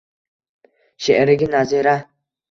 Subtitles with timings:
[1.07, 1.93] sheʼriga nazira